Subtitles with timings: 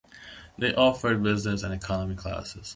[0.57, 2.69] They offered Business and Economy Classes.